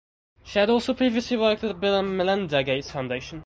She 0.43 0.57
had 0.57 0.71
also 0.71 0.95
previously 0.95 1.37
worked 1.37 1.61
with 1.61 1.73
the 1.73 1.77
Bill 1.77 1.99
and 1.99 2.17
Melinda 2.17 2.63
Gates 2.63 2.89
Foundation. 2.89 3.39